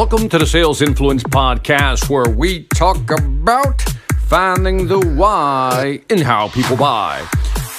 Welcome 0.00 0.30
to 0.30 0.38
the 0.38 0.46
Sales 0.46 0.80
Influence 0.80 1.22
Podcast, 1.22 2.08
where 2.08 2.34
we 2.34 2.62
talk 2.68 3.10
about 3.10 3.82
finding 4.28 4.86
the 4.86 4.98
why 4.98 6.00
in 6.08 6.22
how 6.22 6.48
people 6.48 6.74
buy. 6.74 7.22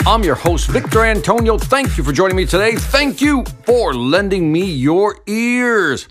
I'm 0.06 0.24
your 0.24 0.36
host, 0.36 0.70
Victor 0.70 1.04
Antonio. 1.04 1.58
Thank 1.58 1.98
you 1.98 2.04
for 2.04 2.12
joining 2.12 2.38
me 2.38 2.46
today. 2.46 2.76
Thank 2.76 3.22
you 3.22 3.44
for 3.66 3.96
lending 3.96 4.52
me 4.52 4.64
your 4.64 5.18
ears. 5.26 6.08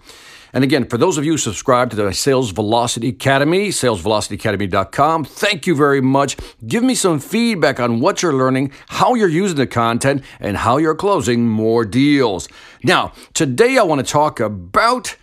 And 0.53 0.65
again, 0.65 0.89
for 0.89 0.99
those 0.99 1.17
of 1.17 1.25
you 1.25 1.35
who 1.35 1.39
subscribe 1.39 1.91
to 1.91 1.97
the 1.97 2.13
Sales 2.13 2.51
Velocity 2.51 3.11
Academy, 3.11 3.69
salesvelocityacademy.com, 3.69 5.27
thank 5.27 5.69
you 5.69 5.77
very 5.77 6.01
much. 6.01 6.37
Give 6.67 6.83
me 6.83 6.97
some 6.97 7.21
feedback 7.21 7.79
on 7.79 8.01
what 8.01 8.21
you're 8.21 8.35
learning, 8.35 8.73
how 8.89 9.15
you're 9.15 9.29
using 9.29 9.59
the 9.59 9.67
content, 9.69 10.25
and 10.41 10.57
how 10.57 10.79
you're 10.79 10.97
closing 10.97 11.47
more 11.47 11.85
deals. 11.85 12.49
Now, 12.83 13.13
today 13.33 13.79
I 13.79 13.85
want 13.85 14.05
to 14.05 14.13
talk 14.13 14.41
about 14.41 15.15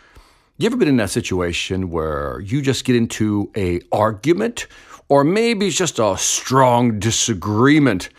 you 0.59 0.65
ever 0.65 0.75
been 0.75 0.87
in 0.87 0.97
that 0.97 1.11
situation 1.11 1.91
where 1.91 2.39
you 2.39 2.63
just 2.63 2.83
get 2.83 2.95
into 2.95 3.51
a 3.55 3.79
argument 3.91 4.65
or 5.07 5.23
maybe 5.23 5.67
it's 5.67 5.77
just 5.77 5.99
a 5.99 6.17
strong 6.17 6.99
disagreement? 6.99 8.09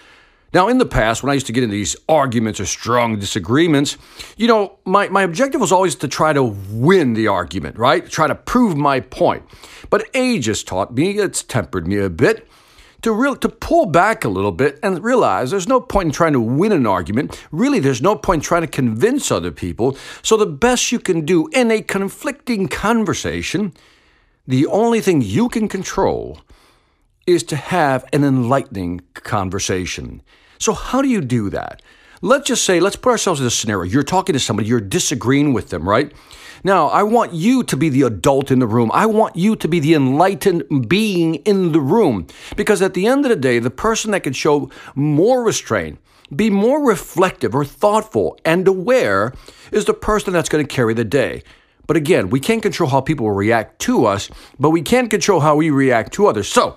Now, 0.55 0.69
in 0.69 0.79
the 0.79 0.87
past, 0.87 1.23
when 1.23 1.31
I 1.31 1.35
used 1.35 1.49
to 1.49 1.53
get 1.53 1.65
into 1.65 1.75
these 1.75 1.97
arguments 2.09 2.61
or 2.61 2.67
strong 2.67 3.19
disagreements, 3.19 3.99
you 4.37 4.47
know, 4.47 4.79
my, 4.85 5.09
my 5.09 5.23
objective 5.23 5.61
was 5.61 5.73
always 5.73 5.97
to 5.97 6.07
try 6.07 6.33
to 6.33 6.43
win 6.43 7.15
the 7.15 7.27
argument, 7.27 7.77
right? 7.77 8.09
Try 8.09 8.29
to 8.29 8.37
prove 8.37 8.77
my 8.77 9.01
point. 9.01 9.43
But 9.91 10.09
age 10.15 10.47
has 10.47 10.63
taught 10.63 10.95
me, 10.95 11.19
it's 11.19 11.43
tempered 11.43 11.89
me 11.89 11.99
a 11.99 12.09
bit, 12.09 12.49
to 13.03 13.13
real 13.13 13.37
to 13.37 13.49
pull 13.49 13.87
back 13.87 14.25
a 14.25 14.29
little 14.29 14.53
bit 14.53 14.79
and 14.83 15.03
realize 15.03 15.51
there's 15.51 15.69
no 15.69 15.81
point 15.81 16.07
in 16.07 16.13
trying 16.13 16.33
to 16.33 16.41
win 16.41 16.73
an 16.73 16.87
argument. 16.87 17.45
Really, 17.53 17.79
there's 17.79 18.03
no 18.03 18.17
point 18.17 18.41
in 18.41 18.45
trying 18.45 18.63
to 18.63 18.69
convince 18.69 19.31
other 19.31 19.53
people. 19.53 19.97
So 20.23 20.37
the 20.37 20.47
best 20.47 20.91
you 20.91 20.99
can 20.99 21.25
do 21.25 21.49
in 21.49 21.71
a 21.71 21.83
conflicting 21.83 22.69
conversation, 22.69 23.73
the 24.47 24.67
only 24.67 25.01
thing 25.01 25.23
you 25.23 25.49
can 25.49 25.69
control 25.69 26.41
is 27.27 27.43
to 27.45 27.57
have 27.57 28.05
an 28.13 28.25
enlightening 28.25 29.03
conversation. 29.15 30.23
So, 30.59 30.73
how 30.73 31.03
do 31.03 31.09
you 31.09 31.21
do 31.21 31.51
that? 31.51 31.83
Let's 32.21 32.49
just 32.49 32.65
say, 32.65 32.81
let's 32.81 32.97
put 32.97 33.11
ourselves 33.11 33.41
in 33.41 33.47
a 33.47 33.51
scenario. 33.51 33.91
You're 33.91 34.03
talking 34.03 34.33
to 34.33 34.41
somebody, 34.41 34.69
you're 34.69 34.81
disagreeing 34.81 35.53
with 35.53 35.69
them, 35.71 35.89
right? 35.89 36.13
Now, 36.65 36.89
I 36.89 37.05
want 37.05 37.33
you 37.33 37.63
to 37.63 37.77
be 37.77 37.89
the 37.89 38.03
adult 38.03 38.51
in 38.51 38.59
the 38.59 38.67
room. 38.67 38.91
I 38.93 39.07
want 39.07 39.37
you 39.37 39.55
to 39.57 39.69
be 39.69 39.79
the 39.79 39.95
enlightened 39.95 40.89
being 40.89 41.37
in 41.37 41.73
the 41.73 41.81
room. 41.81 42.27
Because 42.57 42.83
at 42.83 42.95
the 42.95 43.07
end 43.07 43.25
of 43.25 43.31
the 43.31 43.37
day, 43.37 43.61
the 43.61 43.71
person 43.71 44.11
that 44.11 44.25
can 44.25 44.33
show 44.33 44.69
more 44.97 45.45
restraint, 45.45 46.01
be 46.35 46.51
more 46.51 46.85
reflective 46.85 47.55
or 47.55 47.65
thoughtful 47.65 48.39
and 48.45 48.67
aware 48.67 49.33
is 49.71 49.85
the 49.85 49.95
person 49.95 50.33
that's 50.33 50.49
going 50.49 50.67
to 50.67 50.75
carry 50.75 50.95
the 50.95 51.05
day. 51.05 51.43
But 51.87 51.97
again, 51.97 52.29
we 52.29 52.41
can't 52.41 52.63
control 52.63 52.91
how 52.91 53.01
people 53.01 53.31
react 53.31 53.79
to 53.83 54.05
us, 54.05 54.29
but 54.59 54.71
we 54.71 54.83
can 54.83 55.09
control 55.09 55.41
how 55.41 55.57
we 55.57 55.71
react 55.71 56.13
to 56.15 56.27
others. 56.27 56.49
So, 56.49 56.77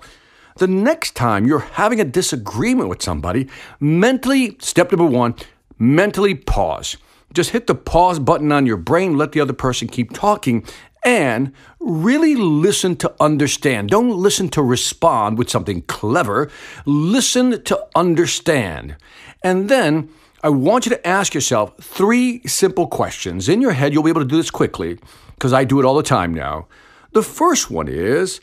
the 0.56 0.66
next 0.66 1.14
time 1.14 1.46
you're 1.46 1.60
having 1.60 2.00
a 2.00 2.04
disagreement 2.04 2.88
with 2.88 3.02
somebody, 3.02 3.48
mentally, 3.80 4.56
step 4.60 4.92
number 4.92 5.06
one, 5.06 5.34
mentally 5.78 6.34
pause. 6.34 6.96
Just 7.32 7.50
hit 7.50 7.66
the 7.66 7.74
pause 7.74 8.18
button 8.18 8.52
on 8.52 8.66
your 8.66 8.76
brain, 8.76 9.16
let 9.16 9.32
the 9.32 9.40
other 9.40 9.54
person 9.54 9.88
keep 9.88 10.12
talking, 10.12 10.66
and 11.04 11.52
really 11.80 12.36
listen 12.36 12.96
to 12.96 13.12
understand. 13.20 13.88
Don't 13.88 14.16
listen 14.16 14.48
to 14.50 14.62
respond 14.62 15.38
with 15.38 15.50
something 15.50 15.82
clever. 15.82 16.50
Listen 16.84 17.62
to 17.64 17.86
understand. 17.94 18.96
And 19.42 19.68
then 19.68 20.10
I 20.42 20.50
want 20.50 20.86
you 20.86 20.90
to 20.90 21.06
ask 21.06 21.34
yourself 21.34 21.76
three 21.80 22.42
simple 22.46 22.86
questions. 22.86 23.48
In 23.48 23.60
your 23.60 23.72
head, 23.72 23.92
you'll 23.92 24.02
be 24.02 24.10
able 24.10 24.22
to 24.22 24.28
do 24.28 24.36
this 24.36 24.50
quickly 24.50 24.98
because 25.34 25.52
I 25.52 25.64
do 25.64 25.80
it 25.80 25.84
all 25.84 25.96
the 25.96 26.02
time 26.02 26.34
now. 26.34 26.68
The 27.12 27.22
first 27.22 27.70
one 27.70 27.88
is 27.88 28.40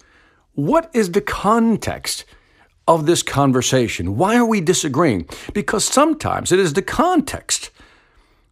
what 0.65 0.89
is 0.93 1.11
the 1.11 1.21
context? 1.21 2.25
Of 2.87 3.05
this 3.05 3.21
conversation. 3.21 4.17
Why 4.17 4.35
are 4.35 4.45
we 4.47 4.61
disagreeing? 4.61 5.27
Because 5.53 5.85
sometimes 5.85 6.51
it 6.51 6.57
is 6.57 6.73
the 6.73 6.81
context 6.81 7.69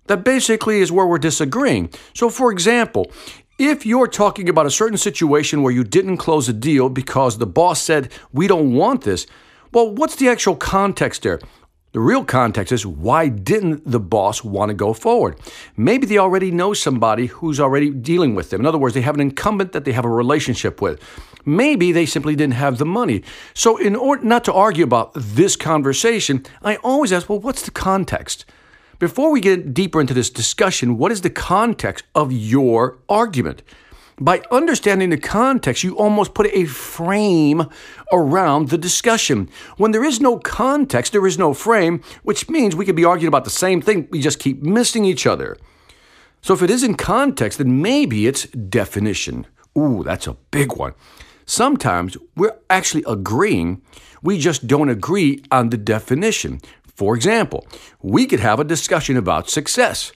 that 0.06 0.24
basically 0.24 0.80
is 0.80 0.92
where 0.92 1.08
we're 1.08 1.18
disagreeing. 1.18 1.90
So, 2.14 2.30
for 2.30 2.52
example, 2.52 3.12
if 3.58 3.84
you're 3.84 4.08
talking 4.08 4.48
about 4.48 4.68
a 4.68 4.72
certain 4.72 4.98
situation 4.98 5.64
where 5.64 5.74
you 5.74 5.84
didn't 5.84 6.18
close 6.18 6.48
a 6.48 6.54
deal 6.54 6.90
because 6.90 7.38
the 7.38 7.48
boss 7.48 7.82
said, 7.82 8.12
We 8.32 8.48
don't 8.48 8.74
want 8.74 9.02
this, 9.02 9.26
well, 9.74 9.94
what's 9.94 10.16
the 10.16 10.30
actual 10.30 10.56
context 10.56 11.24
there? 11.24 11.40
The 11.94 12.02
real 12.02 12.26
context 12.26 12.74
is 12.74 12.86
why 12.86 13.30
didn't 13.30 13.90
the 13.90 14.00
boss 14.00 14.44
want 14.44 14.70
to 14.70 14.74
go 14.76 14.92
forward? 14.92 15.40
Maybe 15.78 16.06
they 16.06 16.18
already 16.18 16.52
know 16.52 16.74
somebody 16.74 17.28
who's 17.28 17.62
already 17.62 17.90
dealing 17.92 18.36
with 18.36 18.50
them. 18.50 18.60
In 18.62 18.66
other 18.66 18.78
words, 18.78 18.94
they 18.94 19.02
have 19.02 19.16
an 19.16 19.22
incumbent 19.22 19.72
that 19.72 19.86
they 19.86 19.94
have 19.94 20.04
a 20.04 20.10
relationship 20.10 20.82
with. 20.82 21.02
Maybe 21.46 21.94
they 21.94 22.06
simply 22.06 22.36
didn't 22.36 22.56
have 22.56 22.78
the 22.78 22.86
money. 22.86 23.24
So, 23.54 23.78
in 23.78 23.96
order 23.96 24.26
not 24.26 24.44
to 24.46 24.54
argue 24.54 24.84
about 24.84 25.14
this 25.16 25.56
conversation, 25.56 26.46
I 26.62 26.76
always 26.78 27.14
ask, 27.14 27.30
well, 27.30 27.40
what's 27.40 27.62
the 27.62 27.72
context? 27.72 28.46
Before 29.00 29.32
we 29.32 29.40
get 29.40 29.74
deeper 29.74 30.02
into 30.02 30.14
this 30.14 30.30
discussion, 30.30 30.98
what 30.98 31.12
is 31.12 31.22
the 31.22 31.30
context 31.30 32.04
of 32.14 32.34
your 32.34 32.98
argument? 33.08 33.62
By 34.20 34.42
understanding 34.50 35.12
the 35.12 35.18
context, 35.18 35.84
you 35.84 35.96
almost 35.96 36.34
put 36.34 36.48
a 36.48 36.66
frame 36.66 37.70
around 38.12 38.70
the 38.70 38.78
discussion. 38.78 39.48
When 39.78 39.92
there 39.92 40.04
is 40.04 40.20
no 40.20 40.40
context, 40.40 41.12
there 41.12 41.28
is 41.28 41.38
no 41.38 41.54
frame, 41.54 42.02
which 42.24 42.50
means 42.50 42.76
we 42.76 42.86
could 42.86 42.96
be 42.96 43.06
arguing 43.06 43.28
about 43.28 43.44
the 43.44 43.52
same 43.52 43.80
thing, 43.80 44.08
we 44.10 44.20
just 44.20 44.40
keep 44.40 44.64
missing 44.64 45.06
each 45.06 45.28
other. 45.28 45.56
So 46.42 46.56
if 46.56 46.64
it 46.64 46.72
is 46.72 46.84
in 46.84 46.96
context, 46.96 47.60
then 47.60 47.80
maybe 47.82 48.26
it's 48.26 48.48
definition. 48.48 49.46
Ooh, 49.78 50.02
that's 50.04 50.26
a 50.26 50.38
big 50.50 50.76
one. 50.76 50.94
Sometimes 51.46 52.18
we're 52.36 52.58
actually 52.72 53.04
agreeing, 53.08 53.84
we 54.24 54.40
just 54.40 54.66
don't 54.66 54.90
agree 54.90 55.44
on 55.52 55.70
the 55.70 55.78
definition. 55.78 56.60
For 56.96 57.16
example, 57.16 57.68
we 58.02 58.26
could 58.26 58.40
have 58.40 58.60
a 58.60 58.64
discussion 58.64 59.16
about 59.16 59.48
success. 59.48 60.12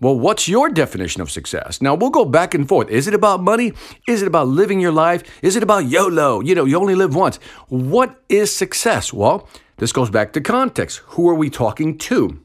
Well, 0.00 0.18
what's 0.18 0.48
your 0.48 0.70
definition 0.70 1.20
of 1.20 1.30
success? 1.30 1.82
Now, 1.82 1.94
we'll 1.94 2.08
go 2.08 2.24
back 2.24 2.54
and 2.54 2.66
forth. 2.66 2.88
Is 2.88 3.06
it 3.06 3.12
about 3.12 3.42
money? 3.42 3.74
Is 4.08 4.22
it 4.22 4.28
about 4.28 4.48
living 4.48 4.80
your 4.80 4.92
life? 4.92 5.22
Is 5.42 5.56
it 5.56 5.62
about 5.62 5.84
YOLO? 5.84 6.40
You 6.40 6.54
know, 6.54 6.64
you 6.64 6.78
only 6.78 6.94
live 6.94 7.14
once. 7.14 7.36
What 7.68 8.22
is 8.30 8.54
success? 8.54 9.12
Well, 9.12 9.46
this 9.76 9.92
goes 9.92 10.08
back 10.08 10.32
to 10.32 10.40
context. 10.40 10.98
Who 11.08 11.28
are 11.28 11.34
we 11.34 11.50
talking 11.50 11.98
to? 11.98 12.40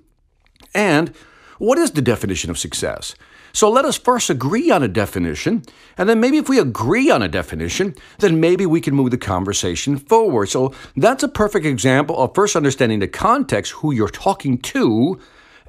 And 0.73 1.15
what 1.57 1.77
is 1.77 1.91
the 1.91 2.01
definition 2.01 2.49
of 2.49 2.57
success? 2.57 3.15
So 3.53 3.69
let 3.69 3.85
us 3.85 3.97
first 3.97 4.29
agree 4.29 4.69
on 4.69 4.83
a 4.83 4.89
definition, 4.89 5.63
and 5.97 6.09
then 6.09 6.19
maybe 6.19 6.37
if 6.37 6.49
we 6.49 6.59
agree 6.59 7.09
on 7.09 7.21
a 7.21 7.29
definition, 7.29 7.95
then 8.19 8.41
maybe 8.41 8.65
we 8.65 8.81
can 8.81 8.93
move 8.93 9.11
the 9.11 9.17
conversation 9.17 9.95
forward. 9.95 10.47
So 10.47 10.73
that's 10.97 11.23
a 11.23 11.29
perfect 11.29 11.65
example 11.65 12.17
of 12.17 12.35
first 12.35 12.57
understanding 12.57 12.99
the 12.99 13.07
context, 13.07 13.71
who 13.71 13.93
you're 13.93 14.09
talking 14.09 14.57
to, 14.57 15.21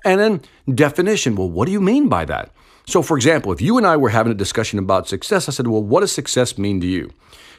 and 0.06 0.20
then 0.20 0.40
definition. 0.74 1.34
Well, 1.34 1.50
what 1.50 1.66
do 1.66 1.72
you 1.72 1.80
mean 1.80 2.08
by 2.08 2.24
that? 2.26 2.52
So, 2.86 3.02
for 3.02 3.16
example, 3.16 3.52
if 3.52 3.60
you 3.60 3.76
and 3.76 3.86
I 3.86 3.96
were 3.96 4.10
having 4.10 4.30
a 4.30 4.36
discussion 4.36 4.78
about 4.78 5.08
success, 5.08 5.48
I 5.48 5.52
said, 5.52 5.66
Well, 5.66 5.82
what 5.82 6.00
does 6.00 6.12
success 6.12 6.56
mean 6.56 6.80
to 6.80 6.86
you? 6.86 7.10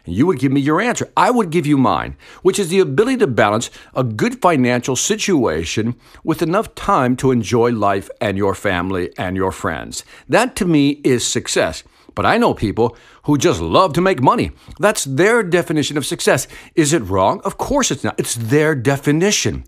And 0.06 0.16
you 0.16 0.26
would 0.26 0.40
give 0.40 0.54
me 0.54 0.62
your 0.62 0.80
answer. 0.80 1.12
I 1.18 1.30
would 1.30 1.50
give 1.50 1.66
you 1.66 1.78
mine, 1.78 2.16
which 2.42 2.58
is 2.58 2.70
the 2.70 2.80
ability 2.80 3.18
to 3.18 3.28
balance 3.28 3.70
a 3.94 4.06
good 4.06 4.42
financial 4.42 4.96
situation 4.96 5.96
with 6.24 6.42
enough 6.42 6.74
time 6.76 7.18
to 7.18 7.32
enjoy 7.32 7.72
life 7.74 8.10
and 8.22 8.38
your 8.38 8.56
family 8.56 9.12
and 9.18 9.36
your 9.36 9.52
friends. 9.52 10.06
That 10.30 10.56
to 10.56 10.66
me 10.66 11.02
is 11.04 11.28
success. 11.28 11.84
But 12.16 12.26
I 12.26 12.38
know 12.38 12.54
people 12.54 12.96
who 13.24 13.38
just 13.38 13.60
love 13.60 13.92
to 13.94 14.02
make 14.02 14.22
money. 14.22 14.52
That's 14.80 15.04
their 15.04 15.44
definition 15.44 15.98
of 15.98 16.06
success. 16.06 16.48
Is 16.74 16.94
it 16.94 17.04
wrong? 17.04 17.42
Of 17.44 17.58
course 17.58 17.92
it's 17.92 18.06
not. 18.06 18.18
It's 18.18 18.36
their 18.36 18.74
definition. 18.74 19.66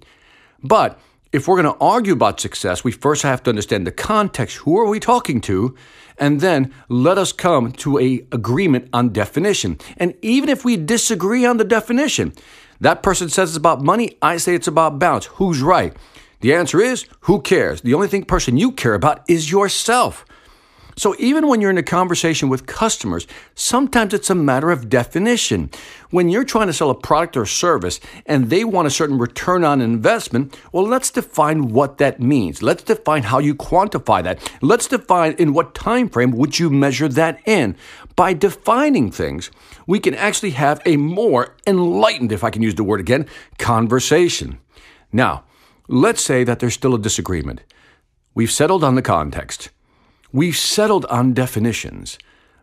But 0.63 0.97
if 1.31 1.47
we're 1.47 1.61
going 1.61 1.73
to 1.73 1.79
argue 1.79 2.13
about 2.13 2.39
success, 2.39 2.83
we 2.83 2.91
first 2.91 3.21
have 3.21 3.43
to 3.43 3.49
understand 3.49 3.85
the 3.85 3.91
context. 3.91 4.57
Who 4.57 4.77
are 4.79 4.87
we 4.87 4.99
talking 4.99 5.41
to? 5.41 5.75
And 6.17 6.41
then 6.41 6.73
let 6.89 7.17
us 7.17 7.31
come 7.31 7.71
to 7.73 7.99
a 7.99 8.25
agreement 8.31 8.89
on 8.91 9.09
definition. 9.09 9.77
And 9.97 10.15
even 10.21 10.49
if 10.49 10.65
we 10.65 10.75
disagree 10.75 11.45
on 11.45 11.57
the 11.57 11.63
definition, 11.63 12.33
that 12.81 13.03
person 13.03 13.29
says 13.29 13.51
it's 13.51 13.57
about 13.57 13.81
money, 13.81 14.17
I 14.21 14.37
say 14.37 14.55
it's 14.55 14.67
about 14.67 14.99
balance. 14.99 15.25
Who's 15.25 15.61
right? 15.61 15.95
The 16.41 16.53
answer 16.53 16.81
is 16.81 17.05
who 17.21 17.41
cares? 17.41 17.81
The 17.81 17.93
only 17.93 18.07
thing 18.07 18.23
person 18.23 18.57
you 18.57 18.71
care 18.71 18.93
about 18.93 19.29
is 19.29 19.51
yourself. 19.51 20.25
So 20.99 21.15
even 21.17 21.47
when 21.47 21.61
you're 21.61 21.69
in 21.71 21.77
a 21.77 21.83
conversation 21.83 22.49
with 22.49 22.65
customers, 22.65 23.25
sometimes 23.55 24.13
it's 24.13 24.29
a 24.29 24.35
matter 24.35 24.69
of 24.69 24.89
definition. 24.89 25.69
When 26.09 26.27
you're 26.27 26.43
trying 26.43 26.67
to 26.67 26.73
sell 26.73 26.89
a 26.89 26.93
product 26.93 27.37
or 27.37 27.45
service 27.45 28.01
and 28.25 28.49
they 28.49 28.65
want 28.65 28.85
a 28.85 28.91
certain 28.91 29.17
return 29.17 29.63
on 29.63 29.79
investment, 29.79 30.59
well, 30.73 30.83
let's 30.83 31.09
define 31.09 31.69
what 31.69 31.99
that 31.99 32.19
means. 32.19 32.61
Let's 32.61 32.83
define 32.83 33.23
how 33.23 33.39
you 33.39 33.55
quantify 33.55 34.21
that. 34.23 34.51
Let's 34.61 34.87
define 34.87 35.35
in 35.35 35.53
what 35.53 35.73
time 35.73 36.09
frame 36.09 36.31
would 36.31 36.59
you 36.59 36.69
measure 36.69 37.07
that 37.07 37.39
in. 37.45 37.77
By 38.17 38.33
defining 38.33 39.09
things, 39.09 39.51
we 39.87 40.01
can 40.01 40.15
actually 40.15 40.51
have 40.51 40.81
a 40.85 40.97
more 40.97 41.55
enlightened, 41.65 42.33
if 42.33 42.43
I 42.43 42.49
can 42.49 42.61
use 42.61 42.75
the 42.75 42.83
word 42.83 42.99
again, 42.99 43.25
conversation. 43.57 44.59
Now, 45.13 45.45
let's 45.87 46.21
say 46.21 46.43
that 46.43 46.59
there's 46.59 46.73
still 46.73 46.93
a 46.93 46.99
disagreement. 46.99 47.61
We've 48.35 48.51
settled 48.51 48.83
on 48.83 48.95
the 48.95 49.01
context. 49.01 49.69
We've 50.31 50.55
settled 50.55 51.05
on 51.05 51.33
definitions, 51.33 52.19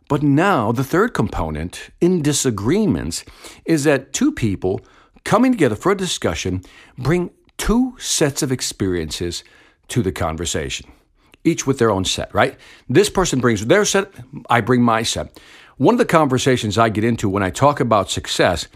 But 0.09 0.23
now, 0.23 0.71
the 0.71 0.85
third 0.85 1.15
component 1.15 1.91
in 2.01 2.23
disagreements 2.23 3.25
is 3.65 3.85
that 3.85 4.13
two 4.13 4.31
people 4.33 4.81
coming 5.25 5.53
together 5.53 5.75
for 5.75 5.93
a 5.93 5.97
discussion 5.97 6.63
bring 6.97 7.31
two 7.59 7.97
sets 7.99 8.43
of 8.43 8.53
experiences 8.53 9.43
to 9.89 10.03
the 10.03 10.13
conversation, 10.13 10.91
each 11.43 11.67
with 11.67 11.79
their 11.79 11.91
own 11.91 12.05
set, 12.05 12.33
right? 12.33 12.57
This 12.89 13.11
person 13.11 13.41
brings 13.41 13.67
their 13.67 13.85
set, 13.85 14.13
I 14.49 14.61
bring 14.61 14.83
my 14.83 15.03
set. 15.03 15.39
One 15.77 15.95
of 15.95 15.99
the 15.99 16.05
conversations 16.05 16.79
I 16.79 16.89
get 16.89 17.05
into 17.05 17.29
when 17.29 17.43
I 17.43 17.51
talk 17.51 17.81
about 17.81 18.11
success, 18.11 18.69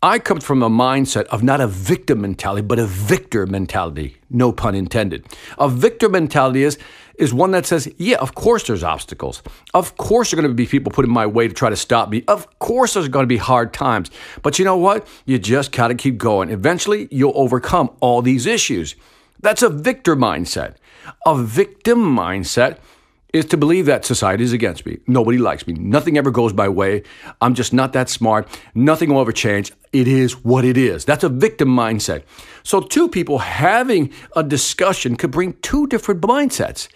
I 0.00 0.20
come 0.20 0.40
from 0.40 0.62
a 0.62 0.70
mindset 0.70 1.24
of 1.24 1.42
not 1.42 1.60
a 1.60 1.66
victim 1.66 2.20
mentality, 2.20 2.62
but 2.62 2.78
a 2.78 2.86
victor 2.86 3.46
mentality, 3.46 4.16
no 4.30 4.52
pun 4.52 4.76
intended. 4.76 5.26
A 5.58 5.68
victor 5.68 6.08
mentality 6.08 6.62
is 6.62 6.78
is 7.18 7.34
one 7.34 7.50
that 7.50 7.66
says, 7.66 7.92
yeah, 7.98 8.16
of 8.18 8.34
course 8.34 8.66
there's 8.66 8.84
obstacles. 8.84 9.42
Of 9.74 9.96
course 9.96 10.30
there 10.30 10.38
are 10.38 10.42
going 10.42 10.50
to 10.50 10.54
be 10.54 10.66
people 10.66 10.92
put 10.92 11.04
in 11.04 11.10
my 11.10 11.26
way 11.26 11.48
to 11.48 11.54
try 11.54 11.68
to 11.68 11.76
stop 11.76 12.08
me. 12.08 12.24
Of 12.28 12.58
course 12.60 12.94
there's 12.94 13.08
going 13.08 13.24
to 13.24 13.28
be 13.28 13.36
hard 13.36 13.74
times. 13.74 14.10
But 14.42 14.58
you 14.58 14.64
know 14.64 14.76
what? 14.76 15.06
You 15.26 15.38
just 15.38 15.72
got 15.72 15.88
to 15.88 15.94
keep 15.94 16.16
going. 16.16 16.50
Eventually 16.50 17.08
you'll 17.10 17.32
overcome 17.34 17.90
all 18.00 18.22
these 18.22 18.46
issues. 18.46 18.94
That's 19.40 19.62
a 19.62 19.68
victor 19.68 20.16
mindset. 20.16 20.76
A 21.26 21.36
victim 21.36 21.98
mindset 21.98 22.78
is 23.32 23.44
to 23.44 23.56
believe 23.56 23.86
that 23.86 24.04
society 24.04 24.42
is 24.42 24.52
against 24.52 24.86
me. 24.86 24.98
Nobody 25.06 25.38
likes 25.38 25.66
me. 25.66 25.74
Nothing 25.74 26.16
ever 26.16 26.30
goes 26.30 26.54
my 26.54 26.68
way. 26.68 27.02
I'm 27.40 27.54
just 27.54 27.72
not 27.72 27.92
that 27.92 28.08
smart. 28.08 28.48
Nothing 28.74 29.12
will 29.12 29.20
ever 29.20 29.32
change. 29.32 29.72
It 29.92 30.08
is 30.08 30.44
what 30.44 30.64
it 30.64 30.76
is. 30.76 31.04
That's 31.04 31.24
a 31.24 31.28
victim 31.28 31.68
mindset. 31.68 32.22
So, 32.62 32.80
two 32.80 33.08
people 33.08 33.38
having 33.38 34.12
a 34.34 34.42
discussion 34.42 35.16
could 35.16 35.30
bring 35.30 35.54
two 35.60 35.86
different 35.88 36.22
mindsets. 36.22 36.88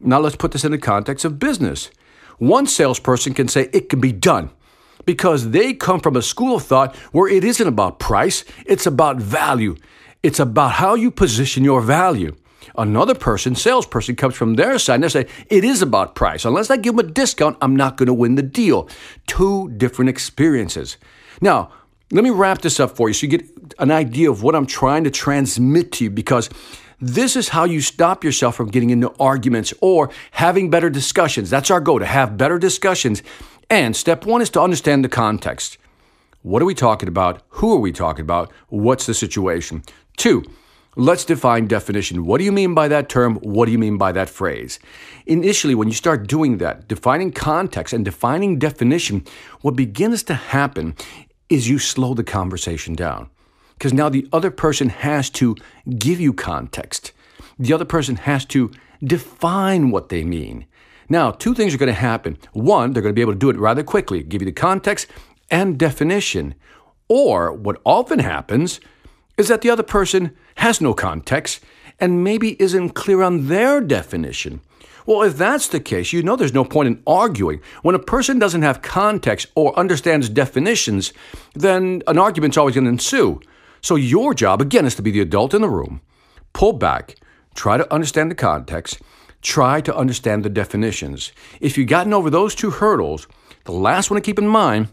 Now 0.00 0.20
let's 0.20 0.36
put 0.36 0.52
this 0.52 0.64
in 0.64 0.72
the 0.72 0.78
context 0.78 1.24
of 1.24 1.38
business. 1.38 1.90
One 2.38 2.66
salesperson 2.66 3.34
can 3.34 3.48
say 3.48 3.68
it 3.72 3.88
can 3.88 4.00
be 4.00 4.12
done 4.12 4.50
because 5.06 5.50
they 5.50 5.74
come 5.74 6.00
from 6.00 6.16
a 6.16 6.22
school 6.22 6.56
of 6.56 6.64
thought 6.64 6.96
where 7.12 7.28
it 7.28 7.44
isn't 7.44 7.66
about 7.66 7.98
price, 7.98 8.44
it's 8.66 8.86
about 8.86 9.16
value. 9.16 9.76
It's 10.22 10.40
about 10.40 10.72
how 10.72 10.94
you 10.94 11.10
position 11.10 11.64
your 11.64 11.80
value. 11.80 12.34
Another 12.76 13.14
person, 13.14 13.54
salesperson, 13.54 14.16
comes 14.16 14.34
from 14.34 14.54
their 14.54 14.78
side 14.78 14.94
and 14.94 15.04
they 15.04 15.08
say, 15.08 15.26
it 15.48 15.64
is 15.64 15.82
about 15.82 16.14
price. 16.14 16.44
Unless 16.44 16.70
I 16.70 16.78
give 16.78 16.96
them 16.96 17.06
a 17.06 17.12
discount, 17.12 17.58
I'm 17.60 17.76
not 17.76 17.96
going 17.96 18.06
to 18.06 18.14
win 18.14 18.34
the 18.34 18.42
deal. 18.42 18.88
Two 19.26 19.70
different 19.76 20.08
experiences. 20.08 20.96
Now, 21.40 21.70
let 22.10 22.24
me 22.24 22.30
wrap 22.30 22.62
this 22.62 22.80
up 22.80 22.96
for 22.96 23.08
you 23.08 23.14
so 23.14 23.26
you 23.26 23.38
get 23.38 23.44
an 23.78 23.90
idea 23.90 24.30
of 24.30 24.42
what 24.42 24.54
I'm 24.54 24.66
trying 24.66 25.04
to 25.04 25.10
transmit 25.10 25.92
to 25.92 26.04
you 26.04 26.10
because 26.10 26.48
this 27.00 27.36
is 27.36 27.50
how 27.50 27.64
you 27.64 27.80
stop 27.80 28.24
yourself 28.24 28.54
from 28.54 28.70
getting 28.70 28.90
into 28.90 29.14
arguments 29.18 29.74
or 29.80 30.10
having 30.32 30.70
better 30.70 30.90
discussions. 30.90 31.50
That's 31.50 31.70
our 31.70 31.80
goal 31.80 31.98
to 31.98 32.06
have 32.06 32.36
better 32.36 32.58
discussions. 32.58 33.22
And 33.70 33.96
step 33.96 34.26
one 34.26 34.42
is 34.42 34.50
to 34.50 34.60
understand 34.60 35.04
the 35.04 35.08
context. 35.08 35.78
What 36.42 36.60
are 36.60 36.66
we 36.66 36.74
talking 36.74 37.08
about? 37.08 37.42
Who 37.48 37.74
are 37.74 37.80
we 37.80 37.92
talking 37.92 38.22
about? 38.22 38.52
What's 38.68 39.06
the 39.06 39.14
situation? 39.14 39.82
Two, 40.16 40.44
let's 40.94 41.24
define 41.24 41.66
definition. 41.66 42.26
What 42.26 42.38
do 42.38 42.44
you 42.44 42.52
mean 42.52 42.74
by 42.74 42.88
that 42.88 43.08
term? 43.08 43.36
What 43.36 43.66
do 43.66 43.72
you 43.72 43.78
mean 43.78 43.96
by 43.96 44.12
that 44.12 44.28
phrase? 44.28 44.78
Initially, 45.26 45.74
when 45.74 45.88
you 45.88 45.94
start 45.94 46.28
doing 46.28 46.58
that, 46.58 46.86
defining 46.86 47.32
context 47.32 47.94
and 47.94 48.04
defining 48.04 48.58
definition, 48.58 49.24
what 49.62 49.74
begins 49.74 50.22
to 50.24 50.34
happen 50.34 50.94
is 51.48 51.68
you 51.68 51.78
slow 51.78 52.14
the 52.14 52.24
conversation 52.24 52.94
down 52.94 53.30
because 53.78 53.92
now 53.92 54.08
the 54.08 54.28
other 54.32 54.50
person 54.50 54.88
has 54.88 55.30
to 55.30 55.56
give 55.98 56.20
you 56.20 56.32
context. 56.32 57.12
The 57.58 57.72
other 57.72 57.84
person 57.84 58.16
has 58.16 58.44
to 58.46 58.70
define 59.02 59.90
what 59.90 60.08
they 60.08 60.24
mean. 60.24 60.66
Now, 61.08 61.30
two 61.30 61.54
things 61.54 61.74
are 61.74 61.78
going 61.78 61.88
to 61.88 61.92
happen. 61.92 62.38
One, 62.52 62.92
they're 62.92 63.02
going 63.02 63.14
to 63.14 63.18
be 63.18 63.20
able 63.20 63.34
to 63.34 63.38
do 63.38 63.50
it 63.50 63.58
rather 63.58 63.82
quickly, 63.82 64.22
give 64.22 64.40
you 64.40 64.46
the 64.46 64.52
context 64.52 65.06
and 65.50 65.78
definition. 65.78 66.54
Or 67.08 67.52
what 67.52 67.80
often 67.84 68.20
happens 68.20 68.80
is 69.36 69.48
that 69.48 69.60
the 69.60 69.70
other 69.70 69.82
person 69.82 70.34
has 70.56 70.80
no 70.80 70.94
context 70.94 71.60
and 72.00 72.24
maybe 72.24 72.60
isn't 72.60 72.90
clear 72.90 73.22
on 73.22 73.48
their 73.48 73.80
definition. 73.80 74.60
Well, 75.06 75.22
if 75.22 75.36
that's 75.36 75.68
the 75.68 75.80
case, 75.80 76.14
you 76.14 76.22
know 76.22 76.34
there's 76.34 76.54
no 76.54 76.64
point 76.64 76.86
in 76.86 77.02
arguing. 77.06 77.60
When 77.82 77.94
a 77.94 77.98
person 77.98 78.38
doesn't 78.38 78.62
have 78.62 78.80
context 78.80 79.48
or 79.54 79.78
understands 79.78 80.30
definitions, 80.30 81.12
then 81.52 82.02
an 82.06 82.18
argument's 82.18 82.56
always 82.56 82.74
going 82.74 82.84
to 82.84 82.90
ensue. 82.90 83.40
So 83.84 83.96
your 83.96 84.32
job, 84.32 84.62
again, 84.62 84.86
is 84.86 84.94
to 84.94 85.02
be 85.02 85.10
the 85.10 85.20
adult 85.20 85.52
in 85.52 85.60
the 85.60 85.68
room, 85.68 86.00
pull 86.54 86.72
back, 86.72 87.16
try 87.54 87.76
to 87.76 87.92
understand 87.92 88.30
the 88.30 88.34
context, 88.34 88.98
try 89.42 89.82
to 89.82 89.94
understand 89.94 90.42
the 90.42 90.48
definitions. 90.48 91.32
If 91.60 91.76
you've 91.76 91.90
gotten 91.90 92.14
over 92.14 92.30
those 92.30 92.54
two 92.54 92.70
hurdles, 92.70 93.28
the 93.64 93.72
last 93.72 94.10
one 94.10 94.18
to 94.18 94.24
keep 94.24 94.38
in 94.38 94.46
mind 94.46 94.88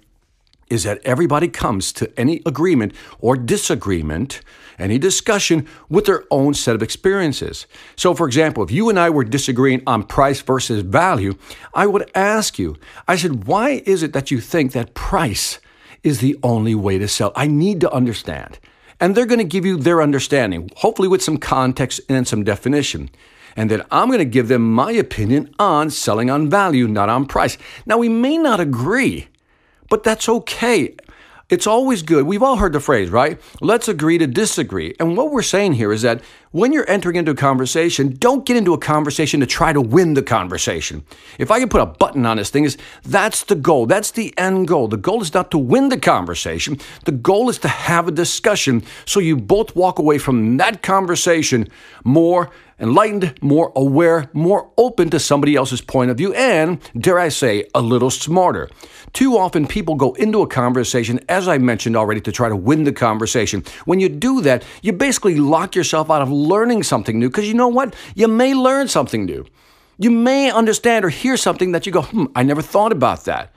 is 0.70 0.84
that 0.84 1.00
everybody 1.06 1.48
comes 1.48 1.94
to 1.94 2.12
any 2.20 2.42
agreement 2.46 2.94
or 3.20 3.38
disagreement, 3.38 4.42
any 4.78 4.98
discussion 4.98 5.70
with 5.88 6.04
their 6.04 6.26
own 6.30 6.54
set 6.54 6.76
of 6.76 6.84
experiences. 6.84 7.68
So, 7.96 8.14
for 8.14 8.28
example, 8.28 8.62
if 8.62 8.72
you 8.72 8.90
and 8.90 9.00
I 9.00 9.10
were 9.10 9.24
disagreeing 9.24 9.84
on 9.88 10.04
price 10.04 10.42
versus 10.42 10.82
value, 10.82 11.36
I 11.74 11.88
would 11.88 12.12
ask 12.14 12.60
you, 12.60 12.76
I 13.08 13.16
said, 13.16 13.46
why 13.46 13.84
is 13.86 14.04
it 14.04 14.12
that 14.12 14.32
you 14.32 14.42
think 14.42 14.74
that 14.74 14.94
price 14.94 15.62
is 16.04 16.20
the 16.20 16.38
only 16.44 16.76
way 16.76 16.98
to 16.98 17.08
sell? 17.08 17.32
I 17.38 17.48
need 17.48 17.80
to 17.80 17.92
understand 17.94 18.60
and 19.02 19.16
they're 19.16 19.26
going 19.26 19.40
to 19.40 19.44
give 19.44 19.66
you 19.66 19.76
their 19.76 20.02
understanding, 20.02 20.70
hopefully 20.78 21.08
with 21.08 21.24
some 21.24 21.38
context 21.38 22.00
and 22.08 22.28
some 22.28 22.44
definition. 22.44 23.10
And 23.56 23.70
then 23.70 23.84
I'm 23.92 24.08
going 24.08 24.20
to 24.20 24.26
give 24.26 24.48
them 24.48 24.74
my 24.74 24.92
opinion 24.92 25.54
on 25.60 25.90
selling 25.90 26.30
on 26.30 26.50
value, 26.50 26.88
not 26.88 27.10
on 27.10 27.26
price. 27.26 27.58
Now, 27.86 27.98
we 27.98 28.08
may 28.08 28.38
not 28.38 28.62
agree, 28.62 29.28
but 29.90 30.04
that's 30.04 30.30
okay. 30.30 30.96
It's 31.52 31.68
always 31.68 32.02
good. 32.02 32.26
We've 32.26 32.42
all 32.42 32.56
heard 32.56 32.72
the 32.72 32.80
phrase, 32.80 33.10
right? 33.10 33.38
Let's 33.60 33.90
agree 33.90 34.18
to 34.18 34.26
disagree. 34.26 34.96
And 35.02 35.18
what 35.18 35.32
we're 35.32 35.42
saying 35.42 35.74
here 35.74 35.92
is 35.92 36.02
that 36.02 36.22
when 36.52 36.72
you're 36.72 36.90
entering 36.90 37.18
into 37.18 37.32
a 37.32 37.36
conversation, 37.36 38.16
don't 38.18 38.46
get 38.46 38.56
into 38.56 38.74
a 38.74 38.78
conversation 38.78 39.42
to 39.42 39.46
try 39.46 39.74
to 39.74 39.82
win 39.82 40.14
the 40.14 40.24
conversation. 40.24 41.04
If 41.38 41.52
I 41.52 41.60
can 41.60 41.68
put 41.68 41.82
a 41.82 41.86
button 41.86 42.26
on 42.26 42.38
this 42.38 42.50
thing, 42.50 42.64
is 42.64 42.78
that's 43.04 43.44
the 43.44 43.56
goal. 43.56 43.86
That's 43.86 44.12
the 44.12 44.34
end 44.38 44.70
goal. 44.70 44.88
The 44.88 44.96
goal 44.96 45.22
is 45.22 45.34
not 45.34 45.52
to 45.52 45.58
win 45.58 45.90
the 45.90 46.00
conversation. 46.00 46.80
The 47.04 47.12
goal 47.12 47.50
is 47.50 47.58
to 47.60 47.68
have 47.68 48.08
a 48.08 48.12
discussion 48.12 48.84
so 49.06 49.20
you 49.20 49.36
both 49.36 49.76
walk 49.76 50.00
away 50.00 50.20
from 50.20 50.56
that 50.56 50.82
conversation 50.82 51.68
more 52.06 52.50
enlightened, 52.82 53.36
more 53.42 53.72
aware, 53.76 54.30
more 54.34 54.72
open 54.78 55.10
to 55.12 55.20
somebody 55.20 55.56
else's 55.56 55.82
point 55.82 56.10
of 56.10 56.18
view, 56.18 56.34
and, 56.34 56.80
dare 56.98 57.20
I 57.20 57.30
say, 57.30 57.66
a 57.76 57.82
little 57.82 58.10
smarter. 58.10 58.70
Too 59.14 59.38
often 59.38 59.68
people 59.68 59.96
go 59.96 60.14
into 60.14 60.42
a 60.42 60.48
conversation, 60.48 61.20
as 61.28 61.48
I 61.48 61.58
mentioned 61.58 61.98
already, 61.98 62.22
to 62.22 62.32
try 62.32 62.50
to 62.50 62.56
win 62.56 62.86
the 62.86 62.94
conversation. 62.94 63.64
When 63.86 64.00
you 64.00 64.08
do 64.08 64.42
that, 64.42 64.64
you 64.82 64.94
basically 64.94 65.36
lock 65.36 65.76
yourself 65.76 66.10
out 66.10 66.22
of 66.22 66.32
learning 66.32 66.84
something 66.84 67.20
new 67.20 67.30
because 67.30 67.48
you 67.48 67.54
know 67.54 67.68
what? 67.68 67.96
You 68.16 68.28
may 68.28 68.54
learn 68.54 68.88
something 68.88 69.26
new. 69.26 69.46
You 69.98 70.12
may 70.12 70.50
understand 70.50 71.06
or 71.06 71.10
hear 71.10 71.38
something 71.38 71.74
that 71.74 71.86
you 71.86 71.92
go, 71.92 72.04
hmm, 72.04 72.26
I 72.36 72.44
never 72.44 72.62
thought 72.62 72.92
about 72.92 73.26
that. 73.26 73.54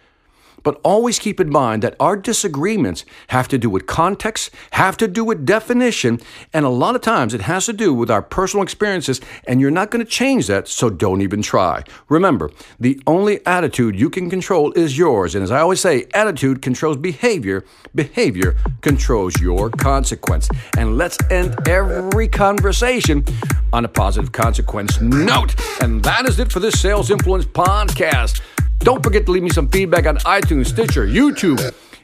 But 0.65 0.81
always 0.83 1.21
keep 1.21 1.39
in 1.39 1.51
mind 1.51 1.83
that 1.85 1.95
our 2.01 2.17
disagreements 2.17 3.05
have 3.29 3.47
to 3.49 3.59
do 3.59 3.71
with 3.71 3.87
context, 3.87 4.51
have 4.73 4.97
to 4.97 5.07
do 5.07 5.25
with 5.25 5.47
definition, 5.47 6.21
and 6.53 6.65
a 6.65 6.71
lot 6.71 6.97
of 6.97 7.03
times 7.03 7.33
it 7.33 7.43
has 7.43 7.67
to 7.67 7.73
do 7.73 7.95
with 7.95 8.11
our 8.11 8.23
personal 8.23 8.65
experiences, 8.65 9.21
and 9.47 9.61
you're 9.61 9.71
not 9.71 9.93
going 9.93 10.05
to 10.05 10.11
change 10.11 10.49
that, 10.49 10.67
so 10.67 10.91
don't 10.91 11.21
even 11.21 11.43
try. 11.43 11.85
Remember, 12.09 12.51
the 12.81 13.01
only 13.07 13.45
attitude 13.47 13.95
you 13.95 14.11
can 14.11 14.29
control 14.29 14.73
is 14.73 14.99
yours. 14.99 15.37
And 15.37 15.45
as 15.45 15.53
I 15.53 15.61
always 15.61 15.81
say, 15.81 16.07
attitude 16.15 16.63
controls 16.63 16.97
behavior, 16.97 17.65
behavior 17.95 18.57
controls 18.81 19.41
your 19.41 19.71
consequence. 19.71 20.49
And 20.77 20.99
let's 20.99 21.19
end 21.31 21.55
every 21.69 22.27
conversation 22.27 23.25
on 23.73 23.85
a 23.85 23.89
positive 23.89 24.33
consequence 24.33 25.01
note. 25.01 25.55
And 25.83 26.03
that 26.05 26.27
is 26.27 26.39
it 26.39 26.51
for 26.51 26.61
this 26.61 26.81
Sales 26.81 27.11
Influence 27.11 27.45
podcast. 27.45 28.41
Don't 28.85 29.03
forget 29.03 29.25
to 29.25 29.33
leave 29.33 29.43
me 29.43 29.49
some 29.49 29.67
feedback 29.69 30.05
on 30.05 30.19
iTunes, 30.19 30.67
Stitcher, 30.67 31.07
YouTube, 31.07 31.59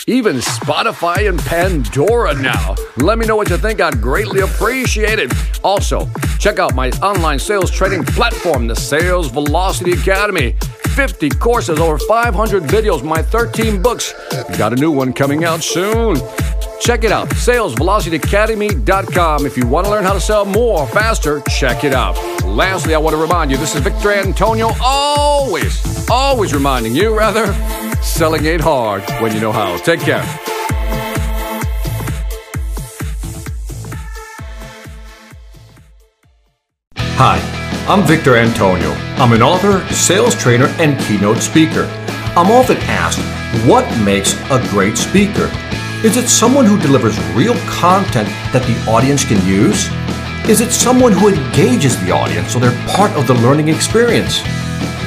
even 0.07 0.37
Spotify 0.37 1.29
and 1.29 1.39
Pandora 1.41 2.33
now. 2.41 2.75
Let 2.97 3.19
me 3.19 3.27
know 3.27 3.37
what 3.37 3.51
you 3.51 3.59
think. 3.59 3.83
I'd 3.83 4.01
greatly 4.01 4.41
appreciate 4.41 5.19
it. 5.19 5.31
Also, 5.63 6.09
check 6.39 6.59
out 6.59 6.75
my 6.75 6.89
online 7.03 7.39
sales 7.39 7.71
training 7.71 8.05
platform, 8.05 8.67
the 8.67 8.75
Sales 8.75 9.31
Velocity 9.31 9.93
Academy. 9.93 10.57
50 10.95 11.29
courses, 11.29 11.79
over 11.79 11.99
500 11.99 12.63
videos, 12.63 13.05
my 13.05 13.21
13 13.21 13.83
books. 13.83 14.15
Got 14.57 14.73
a 14.73 14.77
new 14.77 14.91
one 14.91 15.13
coming 15.13 15.45
out 15.45 15.63
soon. 15.63 16.17
Check 16.81 17.05
it 17.05 17.13
out, 17.13 17.29
salesvelocityacademy.com. 17.29 19.45
If 19.45 19.59
you 19.59 19.67
want 19.67 19.85
to 19.85 19.91
learn 19.91 20.03
how 20.03 20.15
to 20.15 20.21
sell 20.21 20.47
more 20.47 20.87
faster, 20.87 21.43
check 21.43 21.85
it 21.85 21.93
out. 21.93 22.17
Lastly, 22.43 22.95
I 22.95 22.99
want 22.99 23.15
to 23.15 23.21
remind 23.21 23.51
you 23.51 23.59
this 23.59 23.75
is 23.75 23.83
Victor 23.83 24.13
Antonio, 24.13 24.71
always, 24.83 26.09
always 26.09 26.55
reminding 26.55 26.95
you, 26.95 27.15
rather, 27.17 27.53
selling 28.03 28.47
ain't 28.47 28.63
hard 28.63 29.03
when 29.23 29.35
you 29.35 29.41
know 29.41 29.53
how. 29.53 29.77
Take 29.77 30.01
care. 30.01 30.23
Hi, 36.97 37.39
I'm 37.87 38.07
Victor 38.07 38.37
Antonio. 38.37 38.93
I'm 39.19 39.35
an 39.35 39.43
author, 39.43 39.87
sales 39.93 40.35
trainer, 40.35 40.69
and 40.79 40.99
keynote 41.01 41.43
speaker. 41.43 41.85
I'm 42.35 42.51
often 42.51 42.79
asked, 42.79 43.21
what 43.69 43.85
makes 44.03 44.33
a 44.51 44.59
great 44.71 44.97
speaker? 44.97 45.51
Is 46.03 46.17
it 46.17 46.31
someone 46.31 46.65
who 46.65 46.81
delivers 46.81 47.21
real 47.35 47.53
content 47.69 48.27
that 48.57 48.65
the 48.65 48.91
audience 48.91 49.23
can 49.23 49.37
use? 49.45 49.85
Is 50.49 50.63
it 50.63 50.73
someone 50.73 51.13
who 51.13 51.29
engages 51.29 51.93
the 52.01 52.11
audience 52.11 52.55
so 52.55 52.59
they're 52.59 52.87
part 52.97 53.13
of 53.21 53.27
the 53.27 53.35
learning 53.35 53.69
experience? 53.69 54.41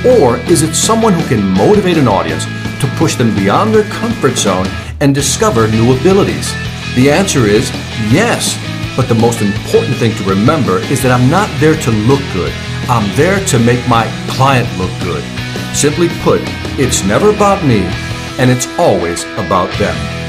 Or 0.06 0.38
is 0.46 0.62
it 0.62 0.76
someone 0.76 1.14
who 1.14 1.26
can 1.26 1.42
motivate 1.58 1.98
an 1.98 2.08
audience 2.08 2.46
to 2.46 2.86
push 3.02 3.16
them 3.16 3.34
beyond 3.34 3.74
their 3.74 3.90
comfort 3.90 4.38
zone 4.38 4.68
and 5.02 5.16
discover 5.16 5.68
new 5.68 5.98
abilities? 5.98 6.54
The 6.94 7.10
answer 7.10 7.50
is 7.50 7.74
yes. 8.14 8.54
But 8.96 9.10
the 9.10 9.18
most 9.18 9.42
important 9.42 9.98
thing 9.98 10.14
to 10.18 10.30
remember 10.30 10.78
is 10.94 11.02
that 11.02 11.10
I'm 11.10 11.28
not 11.28 11.50
there 11.60 11.74
to 11.74 11.92
look 12.06 12.22
good. 12.38 12.54
I'm 12.86 13.10
there 13.18 13.44
to 13.50 13.58
make 13.58 13.82
my 13.90 14.06
client 14.30 14.70
look 14.78 14.94
good. 15.02 15.26
Simply 15.74 16.10
put, 16.22 16.42
it's 16.78 17.04
never 17.04 17.34
about 17.34 17.66
me, 17.66 17.82
and 18.38 18.52
it's 18.52 18.70
always 18.78 19.24
about 19.42 19.74
them. 19.80 20.23